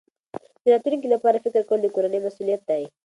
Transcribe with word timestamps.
د 0.63 0.65
راتلونکي 0.73 1.07
لپاره 1.13 1.41
فکر 1.45 1.61
کول 1.69 1.79
د 1.81 1.87
کورنۍ 1.95 2.19
مسؤلیت 2.25 2.61
دی. 2.69 2.83